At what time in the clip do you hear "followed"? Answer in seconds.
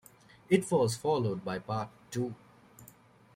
0.97-1.45